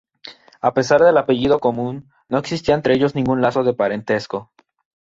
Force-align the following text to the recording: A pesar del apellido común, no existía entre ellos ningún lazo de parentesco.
A 0.61 0.73
pesar 0.73 0.99
del 1.01 1.15
apellido 1.15 1.59
común, 1.59 2.09
no 2.27 2.39
existía 2.39 2.73
entre 2.73 2.95
ellos 2.95 3.13
ningún 3.13 3.39
lazo 3.39 3.63
de 3.63 3.75
parentesco. 3.75 4.51